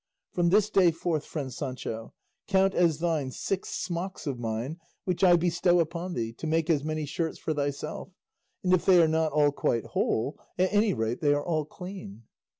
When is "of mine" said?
4.25-4.79